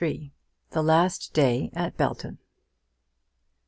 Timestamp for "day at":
1.31-1.95